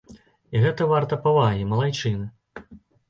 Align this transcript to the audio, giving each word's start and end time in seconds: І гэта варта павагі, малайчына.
І 0.53 0.61
гэта 0.63 0.87
варта 0.93 1.19
павагі, 1.27 1.67
малайчына. 1.75 2.25